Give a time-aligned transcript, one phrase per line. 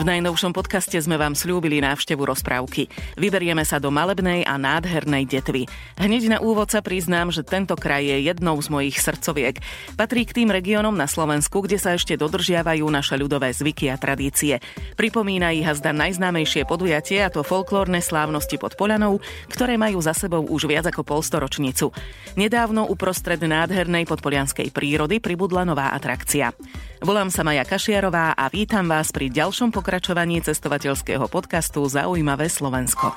[0.00, 2.88] V najnovšom podcaste sme vám slúbili návštevu rozprávky.
[3.20, 5.68] Vyberieme sa do malebnej a nádhernej detvy.
[6.00, 9.60] Hneď na úvod sa priznám, že tento kraj je jednou z mojich srdcoviek.
[10.00, 14.64] Patrí k tým regiónom na Slovensku, kde sa ešte dodržiavajú naše ľudové zvyky a tradície.
[14.96, 19.20] Pripomína ich zda najznámejšie podujatie, a to folklórne slávnosti pod Polanou,
[19.52, 21.92] ktoré majú za sebou už viac ako polstoročnicu.
[22.40, 26.56] Nedávno uprostred nádhernej podpolianskej prírody pribudla nová atrakcia.
[27.00, 33.16] Volám sa Maja Kašiarová a vítam vás pri ďalšom pokračovaní cestovateľského podcastu Zaujímavé Slovensko.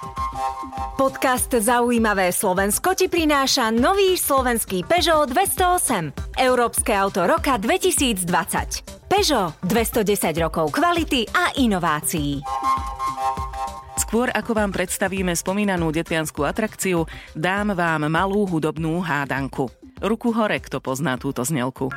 [0.95, 6.15] Podcast Zaujímavé Slovensko ti prináša nový slovenský Peugeot 208.
[6.39, 8.23] Európske auto roka 2020.
[9.11, 12.39] Peugeot 210 rokov kvality a inovácií.
[13.99, 17.03] Skôr ako vám predstavíme spomínanú detvianskú atrakciu,
[17.35, 19.67] dám vám malú hudobnú hádanku.
[19.99, 21.91] Ruku hore, kto pozná túto znelku.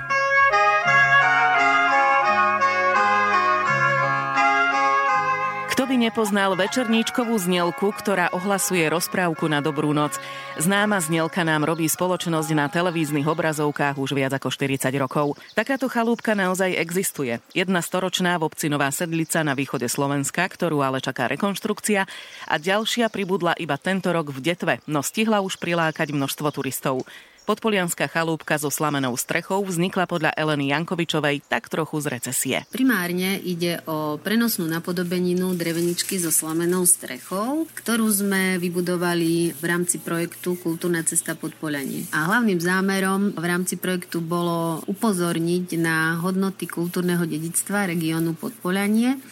[5.87, 10.19] Kto by nepoznal večerníčkovú znelku, ktorá ohlasuje rozprávku na dobrú noc?
[10.59, 15.39] Známa znelka nám robí spoločnosť na televíznych obrazovkách už viac ako 40 rokov.
[15.55, 17.39] Takáto chalúbka naozaj existuje.
[17.55, 22.03] Jedna storočná v obci Nová Sedlica na východe Slovenska, ktorú ale čaká rekonštrukcia
[22.51, 27.07] a ďalšia pribudla iba tento rok v Detve, no stihla už prilákať množstvo turistov.
[27.47, 32.59] Podpolianská chalúbka so slamenou strechou vznikla podľa Eleny Jankovičovej tak trochu z recesie.
[32.75, 40.59] Primárne ide o prenosnú napodobeninu dreveničky so slamenou strechou, ktorú sme vybudovali v rámci projektu
[40.59, 42.11] Kultúrna cesta Podpolianie.
[42.11, 49.23] A hlavným zámerom v rámci projektu bolo upozorniť na hodnoty kultúrneho dedictva regiónu Podpolianie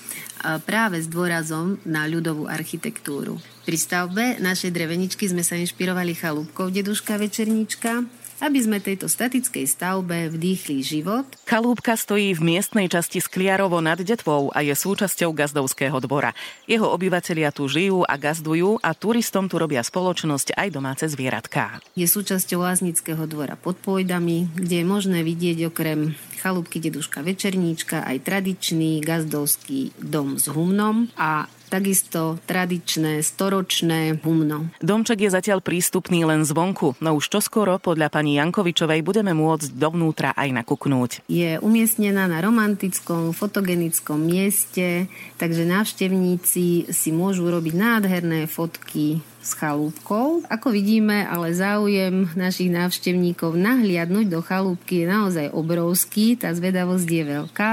[0.65, 3.41] práve s dôrazom na ľudovú architektúru.
[3.65, 8.05] Pri stavbe našej dreveničky sme sa inšpirovali chalúbkou Deduška Večernička,
[8.43, 11.27] aby sme tejto statickej stavbe vdýchli život.
[11.47, 16.35] Kalúbka stojí v miestnej časti Skliarovo nad Detvou a je súčasťou gazdovského dvora.
[16.67, 21.79] Jeho obyvatelia tu žijú a gazdujú a turistom tu robia spoločnosť aj domáce zvieratká.
[21.95, 28.21] Je súčasťou Láznického dvora pod Pojdami, kde je možné vidieť okrem chalúbky Deduška Večerníčka aj
[28.21, 34.71] tradičný gazdovský dom s humnom a takisto tradičné, storočné humno.
[34.79, 40.31] Domček je zatiaľ prístupný len zvonku, no už čoskoro podľa pani Jankovičovej budeme môcť dovnútra
[40.39, 41.11] aj nakuknúť.
[41.27, 45.11] Je umiestnená na romantickom, fotogenickom mieste,
[45.43, 50.49] takže návštevníci si môžu robiť nádherné fotky s chalúbkou.
[50.49, 57.25] Ako vidíme, ale záujem našich návštevníkov nahliadnúť do chalúbky je naozaj obrovský, tá zvedavosť je
[57.29, 57.73] veľká.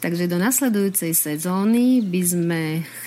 [0.00, 2.62] Takže do nasledujúcej sezóny by sme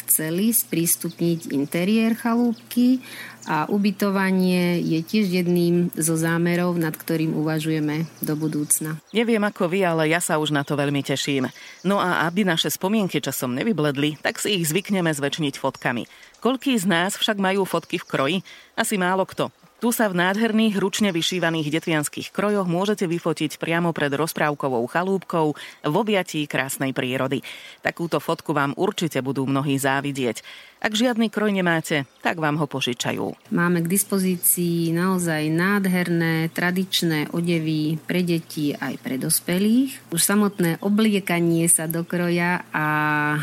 [0.06, 3.02] chceli sprístupniť interiér chalúbky
[3.50, 9.02] a ubytovanie je tiež jedným zo zámerov, nad ktorým uvažujeme do budúcna.
[9.10, 11.50] Neviem ako vy, ale ja sa už na to veľmi teším.
[11.82, 16.06] No a aby naše spomienky časom nevybledli, tak si ich zvykneme zväčšniť fotkami.
[16.46, 18.38] Koľký z nás však majú fotky v kroji?
[18.78, 19.50] Asi málo kto.
[19.84, 25.96] Tu sa v nádherných, ručne vyšívaných detvianských krojoch môžete vyfotiť priamo pred rozprávkovou chalúbkou v
[26.00, 27.44] objatí krásnej prírody.
[27.84, 30.40] Takúto fotku vám určite budú mnohí závidieť.
[30.80, 33.52] Ak žiadny kroj nemáte, tak vám ho požičajú.
[33.52, 40.16] Máme k dispozícii naozaj nádherné tradičné odevy pre deti aj pre dospelých.
[40.16, 42.88] Už samotné obliekanie sa do kroja a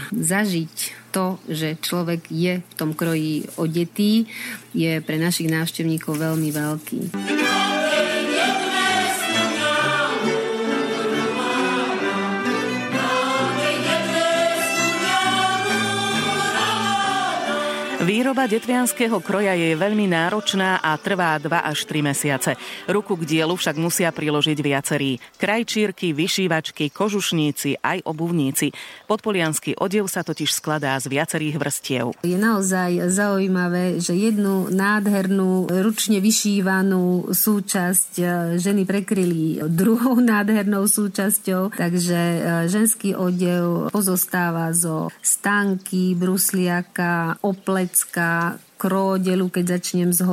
[0.09, 4.25] zažiť to, že človek je v tom kroji odetý,
[4.73, 7.01] je pre našich návštevníkov veľmi veľký.
[18.01, 22.57] Výroba detvianského kroja je veľmi náročná a trvá 2 až 3 mesiace.
[22.89, 25.21] Ruku k dielu však musia priložiť viacerí.
[25.37, 28.73] Krajčírky, vyšívačky, kožušníci, aj obuvníci.
[29.05, 32.17] Podpolianský odev sa totiž skladá z viacerých vrstiev.
[32.25, 38.25] Je naozaj zaujímavé, že jednu nádhernú, ručne vyšívanú súčasť e,
[38.57, 48.59] ženy prekryli druhou nádhernou súčasťou, takže e, ženský odev pozostáva zo stánky, brusliaka, oplet 月
[48.81, 50.25] kródelu, keď začnem z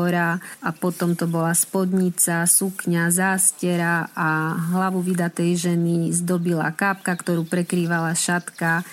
[0.64, 8.16] a potom to bola spodnica, sukňa, zástera a hlavu vydatej ženy zdobila kápka, ktorú prekrývala
[8.16, 8.88] šatka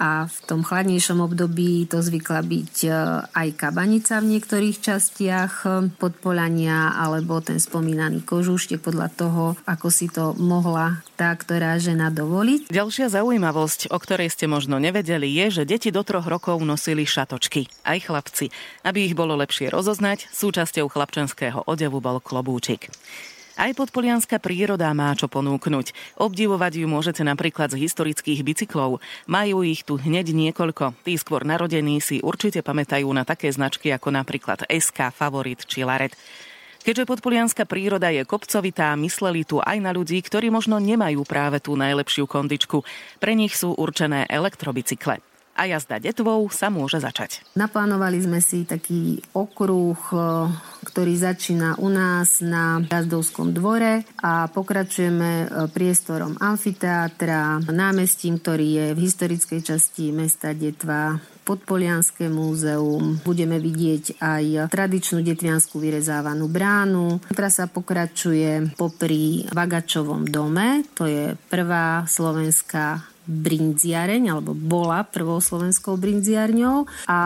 [0.00, 2.90] a v tom chladnejšom období to zvykla byť e,
[3.36, 10.08] aj kabanica v niektorých častiach e, podpolania alebo ten spomínaný kožušte podľa toho, ako si
[10.08, 12.72] to mohla tá, ktorá žena dovoliť.
[12.72, 17.68] Ďalšia zaujímavosť, o ktorej ste možno nevedeli, je, že deti do troch rokov nosili šatočky,
[17.84, 18.48] aj chlapci.
[18.88, 22.92] Aby ich bolo lepšie rozoznať, súčasťou chlapčenského odevu bol klobúčik.
[23.60, 26.16] Aj podpolianská príroda má čo ponúknuť.
[26.16, 29.04] Obdivovať ju môžete napríklad z historických bicyklov.
[29.28, 30.96] Majú ich tu hneď niekoľko.
[31.04, 36.16] Tí skôr narodení si určite pamätajú na také značky ako napríklad SK, Favorit či Laret.
[36.80, 41.76] Keďže podpolianská príroda je kopcovitá, mysleli tu aj na ľudí, ktorí možno nemajú práve tú
[41.76, 42.80] najlepšiu kondičku.
[43.20, 45.29] Pre nich sú určené elektrobicykle
[45.60, 47.44] a jazda detvou sa môže začať.
[47.52, 50.16] Naplánovali sme si taký okruh, e,
[50.88, 58.86] ktorý začína u nás na jazdovskom dvore a pokračujeme e, priestorom amfiteátra, námestím, ktorý je
[58.96, 63.20] v historickej časti mesta Detva Podpolianské múzeum.
[63.20, 67.20] Budeme vidieť aj tradičnú detvianskú vyrezávanú bránu.
[67.36, 76.88] Trasa pokračuje popri Vagačovom dome, to je prvá slovenská brinziareň, alebo bola prvou slovenskou brinziarňou
[77.06, 77.20] a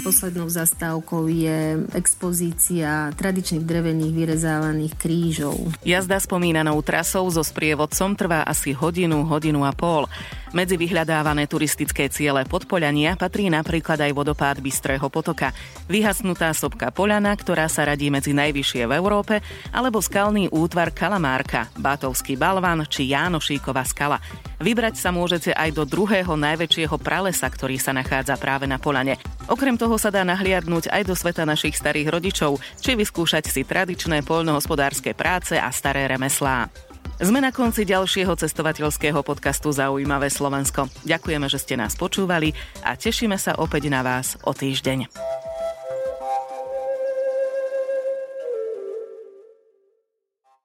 [0.00, 5.56] poslednou zastávkou je expozícia tradičných drevených vyrezávaných krížov.
[5.82, 10.08] Jazda spomínanou trasou so sprievodcom trvá asi hodinu, hodinu a pol.
[10.50, 15.54] Medzi vyhľadávané turistické ciele Podpoliania patrí napríklad aj vodopád Bystrého potoka,
[15.86, 19.38] vyhasnutá sopka Poliana, ktorá sa radí medzi najvyššie v Európe,
[19.70, 24.18] alebo skalný útvar Kalamárka, Bátovský balvan či Jánošíková skala.
[24.58, 29.22] Vybrať sa môžete aj do druhého najväčšieho pralesa, ktorý sa nachádza práve na Polane.
[29.46, 34.26] Okrem toho sa dá nahliadnúť aj do sveta našich starých rodičov, či vyskúšať si tradičné
[34.26, 36.89] poľnohospodárske práce a staré remeslá.
[37.20, 40.88] Sme na konci ďalšieho cestovateľského podcastu Zaujímavé Slovensko.
[41.04, 45.04] Ďakujeme, že ste nás počúvali a tešíme sa opäť na vás o týždeň.